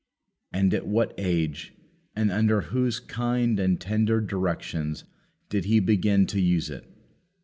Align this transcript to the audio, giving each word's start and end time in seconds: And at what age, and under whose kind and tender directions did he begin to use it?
And 0.51 0.73
at 0.73 0.87
what 0.87 1.13
age, 1.19 1.75
and 2.15 2.31
under 2.31 2.61
whose 2.61 2.99
kind 2.99 3.59
and 3.59 3.79
tender 3.79 4.19
directions 4.19 5.03
did 5.49 5.65
he 5.65 5.79
begin 5.79 6.25
to 6.25 6.41
use 6.41 6.71
it? 6.71 6.91